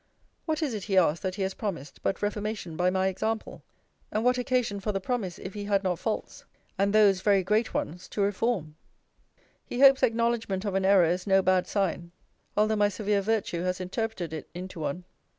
[0.47, 3.61] What is it, he asks, that he has promised, but reformation by my example?
[4.11, 6.43] And what occasion for the promise, if he had not faults,
[6.75, 8.75] and those very great ones, to reform?
[9.63, 12.13] He hopes acknowledgement of an error is no bad sign;
[12.57, 15.03] although my severe virtue has interpreted it into one.